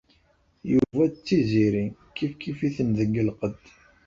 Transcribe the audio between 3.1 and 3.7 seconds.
lqedd.